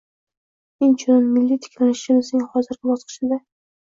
Inchunun, 0.85 1.27
milliy 1.35 1.59
tiklanishimizning 1.65 2.47
hozirgi 2.55 2.91
bosqichida 2.93 3.39